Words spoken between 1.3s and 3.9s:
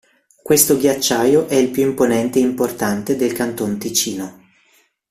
è il più imponente e importante del canton